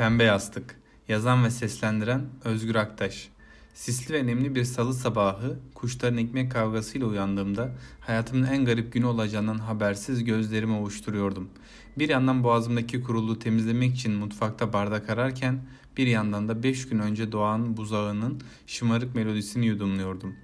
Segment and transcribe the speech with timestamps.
[0.00, 0.76] Pembe Yastık
[1.08, 3.28] Yazan ve seslendiren Özgür Aktaş
[3.74, 9.58] Sisli ve nemli bir salı sabahı kuşların ekmek kavgasıyla uyandığımda hayatımın en garip günü olacağından
[9.58, 11.50] habersiz gözlerimi ovuşturuyordum.
[11.98, 15.60] Bir yandan boğazımdaki kuruluğu temizlemek için mutfakta bardak ararken
[15.96, 20.34] bir yandan da beş gün önce doğan buzağının şımarık melodisini yudumluyordum.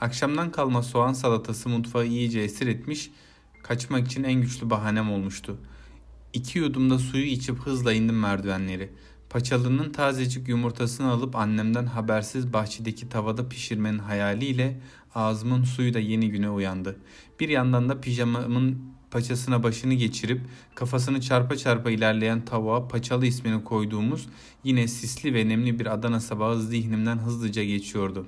[0.00, 3.10] Akşamdan kalma soğan salatası mutfağı iyice esir etmiş,
[3.62, 5.58] kaçmak için en güçlü bahanem olmuştu.
[6.32, 8.90] İki yudumda suyu içip hızla indim merdivenleri.
[9.30, 14.80] Paçalının tazecik yumurtasını alıp annemden habersiz bahçedeki tavada pişirmenin hayaliyle
[15.14, 16.96] ağzımın suyu da yeni güne uyandı.
[17.40, 20.40] Bir yandan da pijamamın paçasına başını geçirip
[20.74, 24.28] kafasını çarpa çarpa ilerleyen tavuğa paçalı ismini koyduğumuz
[24.64, 28.26] yine sisli ve nemli bir Adana sabahı zihnimden hızlıca geçiyordu.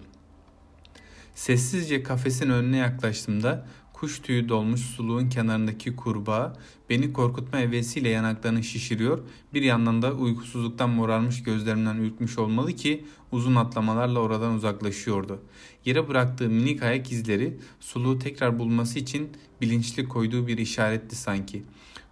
[1.35, 3.67] Sessizce kafesin önüne yaklaştığımda
[4.01, 6.57] kuş tüyü dolmuş suluğun kenarındaki kurbağa
[6.91, 9.19] beni korkutma hevesiyle yanaklarını şişiriyor,
[9.55, 15.43] bir yandan da uykusuzluktan morarmış gözlerimden ürkmüş olmalı ki uzun atlamalarla oradan uzaklaşıyordu.
[15.85, 19.29] Yere bıraktığı minik ayak izleri suluğu tekrar bulması için
[19.61, 21.63] bilinçli koyduğu bir işaretti sanki.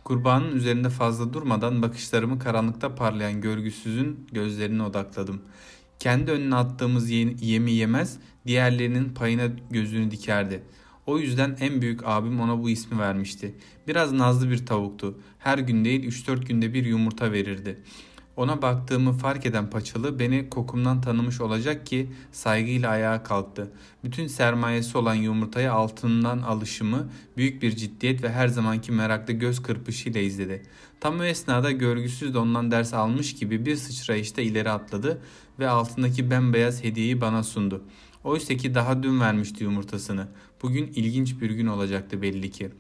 [0.05, 5.41] Kurbağanın üzerinde fazla durmadan bakışlarımı karanlıkta parlayan görgüsüzün gözlerine odakladım.
[5.98, 10.78] Kendi önüne attığımız yemi yemez, diğerlerinin payına gözünü dikerdi.''
[11.09, 13.55] O yüzden en büyük abim ona bu ismi vermişti.
[13.87, 15.19] Biraz nazlı bir tavuktu.
[15.39, 17.78] Her gün değil 3-4 günde bir yumurta verirdi.
[18.37, 23.73] Ona baktığımı fark eden paçalı beni kokumdan tanımış olacak ki saygıyla ayağa kalktı.
[24.05, 30.20] Bütün sermayesi olan yumurtayı altından alışımı büyük bir ciddiyet ve her zamanki meraklı göz kırpışıyla
[30.20, 30.62] izledi.
[31.00, 35.20] Tam o esnada görgüsüz de ondan ders almış gibi bir sıçrayışta ileri atladı
[35.59, 37.84] ve altındaki bembeyaz hediyeyi bana sundu.
[38.24, 40.28] Oysa ki daha dün vermişti yumurtasını.
[40.62, 42.70] Bugün ilginç bir gün olacaktı belli ki.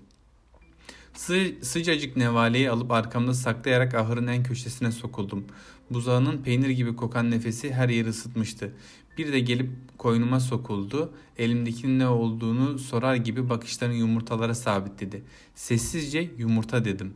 [1.14, 5.44] Sı sıcacık nevaleyi alıp arkamda saklayarak ahırın en köşesine sokuldum.
[5.90, 8.72] Buzağının peynir gibi kokan nefesi her yeri ısıtmıştı.
[9.18, 11.12] Bir de gelip koynuma sokuldu.
[11.38, 15.22] Elimdekinin ne olduğunu sorar gibi bakışlarını yumurtalara sabitledi.
[15.54, 17.14] Sessizce yumurta dedim.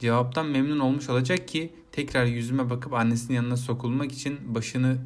[0.00, 4.98] Cevaptan memnun olmuş olacak ki tekrar yüzüme bakıp annesinin yanına sokulmak için başını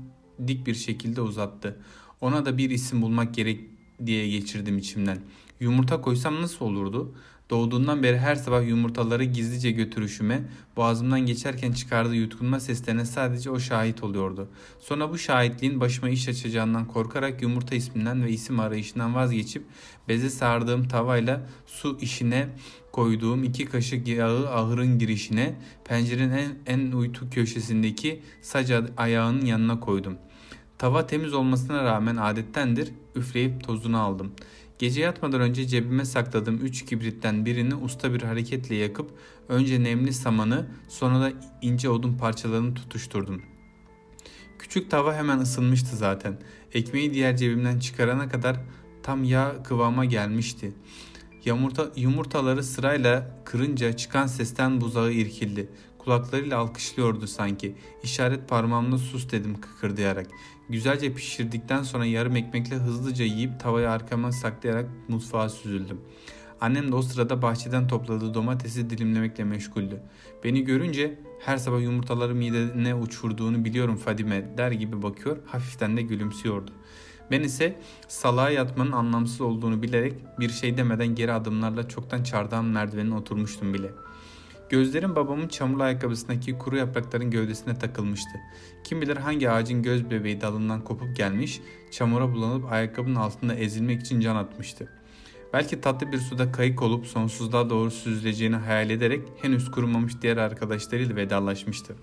[0.49, 1.79] dik bir şekilde uzattı.
[2.23, 3.61] Ona da bir isim bulmak gerek
[4.07, 5.19] diye geçirdim içimden.
[5.61, 7.15] Yumurta koysam nasıl olurdu?
[7.51, 10.43] Doğduğundan beri her sabah yumurtaları gizlice götürüşüme,
[10.77, 14.49] boğazımdan geçerken çıkardığı yutkunma seslerine sadece o şahit oluyordu.
[14.81, 19.65] Sonra bu şahitliğin başıma iş açacağından korkarak yumurta isminden ve isim arayışından vazgeçip
[20.09, 22.49] beze sardığım tavayla su işine
[22.93, 25.55] koyduğum iki kaşık yağı ahırın girişine,
[25.85, 30.32] pencerenin en, en uytu köşesindeki sac ayağının yanına koydum.''
[30.83, 34.33] Tava temiz olmasına rağmen adettendir üfleyip tozunu aldım.
[34.79, 39.11] Gece yatmadan önce cebime sakladığım üç kibritten birini usta bir hareketle yakıp
[39.49, 41.33] önce nemli samanı sonra da
[41.63, 43.43] ince odun parçalarını tutuşturdum.
[44.59, 46.39] Küçük tava hemen ısınmıştı zaten.
[46.73, 48.57] Ekmeği diğer cebimden çıkarana kadar
[49.03, 50.73] tam yağ kıvama gelmişti.
[51.45, 55.69] Yumurta, yumurtaları sırayla kırınca çıkan sesten buzağı irkildi.
[56.05, 57.75] Kulaklarıyla alkışlıyordu sanki.
[58.03, 60.27] İşaret parmağımla sus dedim kıkırdayarak.
[60.69, 66.01] Güzelce pişirdikten sonra yarım ekmekle hızlıca yiyip tavayı arkama saklayarak mutfağa süzüldüm.
[66.61, 70.03] Annem de o sırada bahçeden topladığı domatesi dilimlemekle meşguldü.
[70.45, 76.71] Beni görünce her sabah yumurtaları midene uçurduğunu biliyorum Fadime der gibi bakıyor hafiften de gülümsüyordu.
[77.31, 83.15] Ben ise salağa yatmanın anlamsız olduğunu bilerek bir şey demeden geri adımlarla çoktan çardağın merdivenine
[83.15, 84.12] oturmuştum bile.''
[84.73, 88.41] Gözlerim babamın çamurlu ayakkabısındaki kuru yaprakların gövdesine takılmıştı.
[88.85, 91.61] Kim bilir hangi ağacın göz bebeği dalından kopup gelmiş,
[91.91, 94.89] çamura bulanıp ayakkabının altında ezilmek için can atmıştı.
[95.53, 101.17] Belki tatlı bir suda kayık olup sonsuzluğa doğru süzüleceğini hayal ederek henüz kurumamış diğer arkadaşlarıyla
[101.17, 101.97] vedalaşmıştı.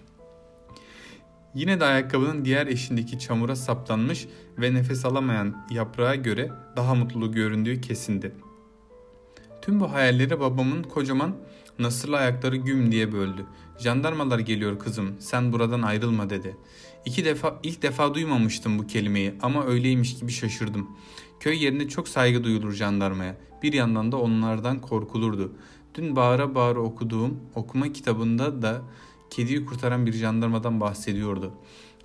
[1.56, 7.82] Yine de ayakkabının diğer eşindeki çamura saplanmış ve nefes alamayan yaprağa göre daha mutlu göründüğü
[7.82, 8.32] kesindi.
[9.62, 11.36] Tüm bu hayalleri babamın kocaman
[11.80, 13.46] Nasırlı ayakları güm diye böldü.
[13.78, 16.58] Jandarmalar geliyor kızım sen buradan ayrılma dedi.
[17.06, 20.90] İki defa ilk defa duymamıştım bu kelimeyi ama öyleymiş gibi şaşırdım.
[21.40, 23.38] Köy yerinde çok saygı duyulur jandarmaya.
[23.64, 25.52] Bir yandan da onlardan korkulurdu.
[25.96, 28.82] Dün bağıra bağıra okuduğum okuma kitabında da
[29.30, 31.54] kediyi kurtaran bir jandarmadan bahsediyordu.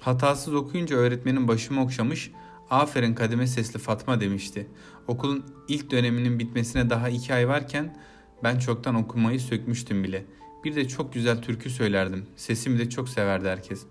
[0.01, 2.31] Hatasız okuyunca öğretmenin başımı okşamış,
[2.71, 4.67] aferin kademe sesli Fatma demişti.
[5.09, 7.97] Okulun ilk döneminin bitmesine daha iki ay varken
[8.45, 10.25] ben çoktan okumayı sökmüştüm bile.
[10.65, 12.27] Bir de çok güzel türkü söylerdim.
[12.37, 13.83] Sesimi de çok severdi herkes.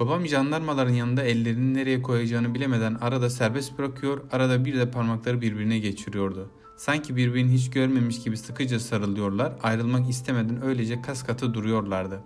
[0.00, 5.78] Babam jandarmaların yanında ellerini nereye koyacağını bilemeden arada serbest bırakıyor, arada bir de parmakları birbirine
[5.78, 6.50] geçiriyordu.
[6.76, 12.20] Sanki birbirini hiç görmemiş gibi sıkıca sarılıyorlar, ayrılmak istemeden öylece kas katı duruyorlardı.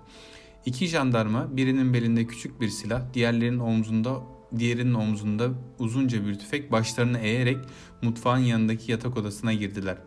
[0.67, 4.23] İki jandarma birinin belinde küçük bir silah, diğerlerinin omzunda
[4.59, 7.59] diğerinin omzunda uzunca bir tüfek başlarını eğerek
[8.03, 9.99] mutfağın yanındaki yatak odasına girdiler.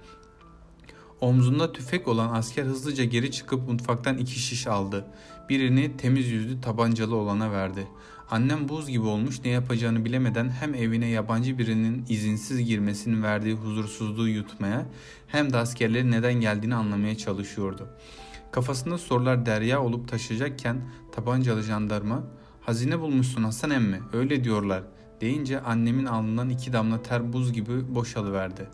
[1.22, 5.06] Omzunda tüfek olan asker hızlıca geri çıkıp mutfaktan iki şiş aldı.
[5.50, 7.88] Birini temiz yüzlü tabancalı olana verdi.
[8.32, 14.28] Annem buz gibi olmuş ne yapacağını bilemeden hem evine yabancı birinin izinsiz girmesinin verdiği huzursuzluğu
[14.28, 14.86] yutmaya
[15.28, 17.88] hem de askerlerin neden geldiğini anlamaya çalışıyordu.
[18.52, 20.82] Kafasında sorular derya olup taşıyacakken
[21.12, 22.24] tabancalı jandarma
[22.62, 24.84] ''Hazine bulmuşsun Hasan emmi öyle diyorlar''
[25.22, 28.68] deyince annemin alnından iki damla ter buz gibi boşalıverdi.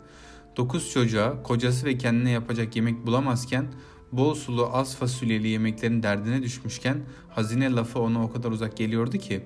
[0.56, 3.66] Dokuz çocuğa, kocası ve kendine yapacak yemek bulamazken
[4.12, 6.98] bol sulu az fasulyeli yemeklerin derdine düşmüşken
[7.28, 9.42] hazine lafı ona o kadar uzak geliyordu ki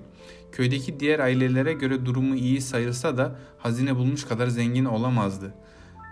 [0.53, 5.55] köydeki diğer ailelere göre durumu iyi sayılsa da hazine bulmuş kadar zengin olamazdı.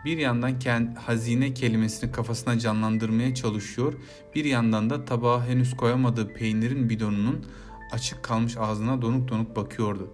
[0.05, 3.95] Bir yandan kend, hazine kelimesini kafasına canlandırmaya çalışıyor,
[4.35, 7.47] bir yandan da tabağa henüz koyamadığı peynirin bidonunun
[7.93, 10.11] açık kalmış ağzına donuk donuk bakıyordu.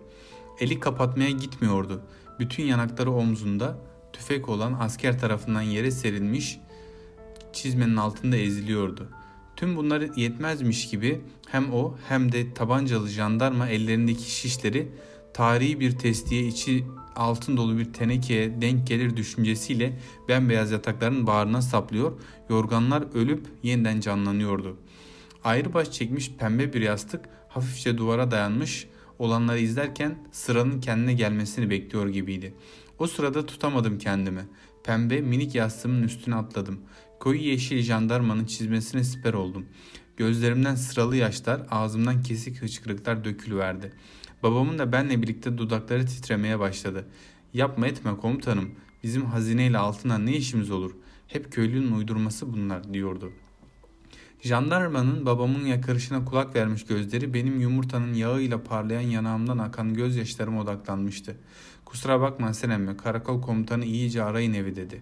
[0.61, 2.03] Eli kapatmaya gitmiyordu.
[2.39, 3.79] Bütün yanakları omzunda,
[4.13, 6.59] tüfek olan asker tarafından yere serilmiş
[7.53, 9.09] çizmenin altında eziliyordu.
[9.57, 14.89] Tüm bunları yetmezmiş gibi hem o hem de tabancalı jandarma ellerindeki şişleri
[15.35, 16.85] tarihi bir testiye içi
[17.17, 19.99] altın dolu bir tenekeye denk gelir düşüncesiyle
[20.29, 22.13] bembeyaz yatakların bağrına saplıyor,
[22.51, 24.77] yorganlar ölüp yeniden canlanıyordu.
[25.45, 28.87] Ayrı baş çekmiş pembe bir yastık hafifçe duvara dayanmış
[29.19, 32.55] olanları izlerken sıranın kendine gelmesini bekliyor gibiydi.
[33.03, 34.41] O sırada tutamadım kendimi.
[34.85, 36.81] Pembe minik yastığımın üstüne atladım.
[37.21, 39.67] Koyu yeşil jandarmanın çizmesine siper oldum.
[40.17, 43.93] Gözlerimden sıralı yaşlar, ağzımdan kesik hıçkırıklar dökülüverdi.
[44.43, 47.05] Babamın da benle birlikte dudakları titremeye başladı.
[47.55, 48.71] Yapma etme komutanım,
[49.03, 50.93] bizim hazineyle altına ne işimiz olur?
[51.27, 53.33] Hep köylünün uydurması bunlar diyordu.
[54.43, 61.37] Jandarmanın babamın yakarışına kulak vermiş gözleri benim yumurtanın yağıyla parlayan yanağımdan akan gözyaşlarıma odaklanmıştı.
[61.93, 65.01] Kusura bakma sen emmi, karakol komutanı iyice arayın evi dedi.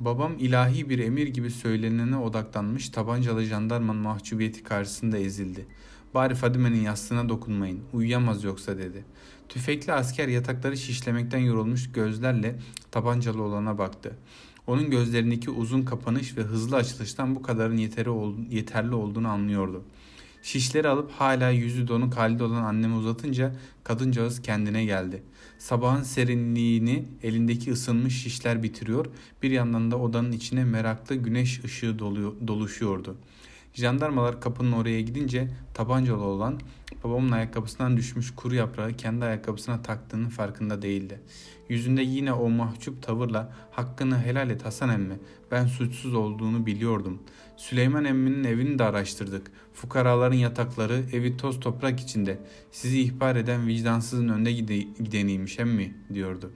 [0.00, 5.66] Babam ilahi bir emir gibi söylenene odaklanmış tabancalı jandarmanın mahcubiyeti karşısında ezildi.
[6.14, 9.04] Bari Fadime'nin yastığına dokunmayın, uyuyamaz yoksa dedi.
[9.48, 12.58] Tüfekli asker yatakları şişlemekten yorulmuş gözlerle
[12.90, 14.16] tabancalı olana baktı.
[14.66, 18.10] Onun gözlerindeki uzun kapanış ve hızlı açılıştan bu kadarın yeteri
[18.50, 19.84] yeterli olduğunu anlıyordu.
[20.44, 23.52] Şişleri alıp hala yüzü donuk halde olan anneme uzatınca
[23.84, 25.22] kadıncağız kendine geldi.
[25.58, 29.06] Sabahın serinliğini elindeki ısınmış şişler bitiriyor,
[29.42, 33.16] bir yandan da odanın içine meraklı güneş ışığı doluyor, doluşuyordu.
[33.74, 36.60] Jandarmalar kapının oraya gidince tabancalı olan
[37.04, 41.20] babamın ayakkabısından düşmüş kuru yaprağı kendi ayakkabısına taktığının farkında değildi.
[41.68, 45.18] Yüzünde yine o mahcup tavırla hakkını helal et Hasan emmi
[45.50, 47.22] ben suçsuz olduğunu biliyordum.
[47.56, 49.50] Süleyman emminin evini de araştırdık.
[49.74, 52.38] Fukaraların yatakları evi toz toprak içinde.
[52.72, 56.50] Sizi ihbar eden vicdansızın önde gideniymiş emmi diyordu.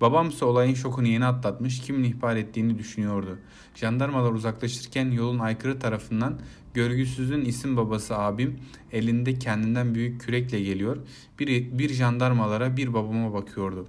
[0.00, 3.38] Babam ise olayın şokunu yeni atlatmış, kimin ihbar ettiğini düşünüyordu.
[3.74, 6.38] Jandarmalar uzaklaşırken yolun aykırı tarafından
[6.74, 8.60] görgüsüzün isim babası abim
[8.92, 10.96] elinde kendinden büyük kürekle geliyor.
[11.38, 13.88] Bir, bir jandarmalara bir babama bakıyordu.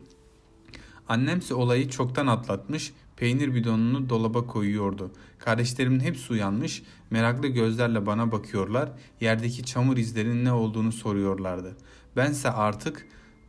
[1.07, 5.11] Annemse olayı çoktan atlatmış, peynir bidonunu dolaba koyuyordu.
[5.39, 8.91] Kardeşlerimin hepsi uyanmış, meraklı gözlerle bana bakıyorlar,
[9.21, 11.75] yerdeki çamur izlerinin ne olduğunu soruyorlardı.
[12.15, 13.07] Bense artık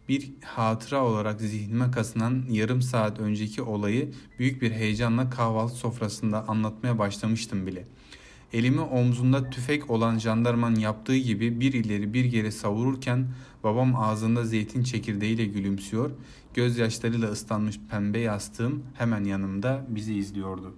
[0.08, 6.98] bir hatıra olarak zihnime kasınan yarım saat önceki olayı büyük bir heyecanla kahvaltı sofrasında anlatmaya
[6.98, 7.84] başlamıştım bile.
[8.52, 13.26] Elimi omzunda tüfek olan jandarmanın yaptığı gibi bir ileri bir geri savururken
[13.64, 16.10] babam ağzında zeytin çekirdeğiyle gülümsüyor,
[16.54, 20.74] gözyaşlarıyla ıslanmış pembe yastığım hemen yanımda bizi izliyordu.